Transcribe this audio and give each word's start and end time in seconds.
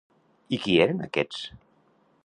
I 0.57 0.59
qui 0.63 0.79
eren 0.85 1.05
aquests? 1.09 1.47